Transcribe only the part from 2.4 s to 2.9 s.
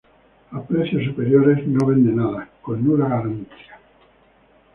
con